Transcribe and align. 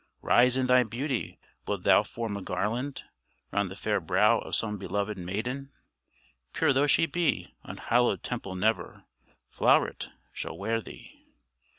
Rise 0.23 0.57
in 0.57 0.65
thy 0.65 0.81
beauty; 0.81 1.37
wilt 1.67 1.83
thou 1.83 2.01
form 2.01 2.35
a 2.35 2.41
garland 2.41 3.03
Round 3.51 3.69
the 3.69 3.75
fair 3.75 3.99
brow 3.99 4.39
of 4.39 4.55
some 4.55 4.79
belovèd 4.79 5.15
maiden? 5.17 5.71
Pure 6.53 6.73
though 6.73 6.87
she 6.87 7.05
be, 7.05 7.53
unhallowed 7.61 8.23
temple 8.23 8.55
never, 8.55 9.03
Flow'ret! 9.51 10.09
shall 10.33 10.57
wear 10.57 10.81
thee. 10.81 11.27